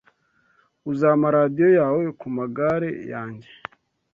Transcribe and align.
Uzampa 0.91 1.27
radio 1.37 1.67
yawe 1.79 2.03
kumagare 2.19 2.89
yanjye? 3.11 3.49